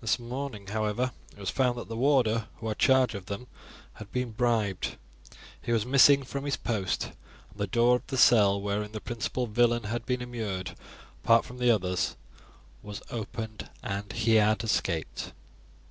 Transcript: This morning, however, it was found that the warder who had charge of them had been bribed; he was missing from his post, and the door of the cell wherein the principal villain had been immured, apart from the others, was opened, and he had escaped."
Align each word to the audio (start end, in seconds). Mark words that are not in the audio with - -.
This 0.00 0.18
morning, 0.18 0.68
however, 0.68 1.12
it 1.32 1.38
was 1.38 1.50
found 1.50 1.76
that 1.76 1.88
the 1.90 1.96
warder 1.98 2.46
who 2.56 2.68
had 2.68 2.78
charge 2.78 3.14
of 3.14 3.26
them 3.26 3.48
had 3.92 4.10
been 4.10 4.30
bribed; 4.30 4.96
he 5.60 5.72
was 5.72 5.84
missing 5.84 6.22
from 6.22 6.46
his 6.46 6.56
post, 6.56 7.08
and 7.50 7.56
the 7.56 7.66
door 7.66 7.96
of 7.96 8.06
the 8.06 8.16
cell 8.16 8.58
wherein 8.58 8.92
the 8.92 9.00
principal 9.02 9.46
villain 9.46 9.82
had 9.82 10.06
been 10.06 10.22
immured, 10.22 10.74
apart 11.22 11.44
from 11.44 11.58
the 11.58 11.70
others, 11.70 12.16
was 12.82 13.02
opened, 13.10 13.68
and 13.82 14.14
he 14.14 14.36
had 14.36 14.64
escaped." 14.64 15.34